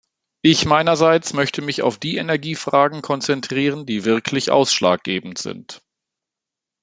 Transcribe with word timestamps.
Ich 0.41 0.65
meinerseits 0.65 1.31
möchte 1.33 1.61
mich 1.61 1.83
auf 1.83 1.99
die 1.99 2.17
Energiefragen 2.17 3.03
konzentrieren, 3.03 3.85
die 3.85 4.03
wirklich 4.03 4.49
ausschlaggebend 4.49 5.37
sind. 5.37 5.83